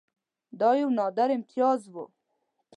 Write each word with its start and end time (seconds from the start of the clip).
دا 0.59 0.69
یو 0.81 0.89
نادر 0.97 1.29
امتیاز 1.35 1.81
وو. 1.93 2.05